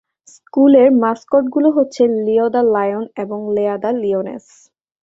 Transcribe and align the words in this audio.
স্কুলের 0.35 0.87
মাস্কটগুলো 1.03 1.69
হচ্ছে 1.77 2.03
লিও 2.25 2.47
দ্য 2.53 2.61
লায়ন 2.75 3.03
এবং 3.23 3.39
লেয়া 3.55 3.75
দ্য 3.77 3.91
লিওনেস। 4.01 4.45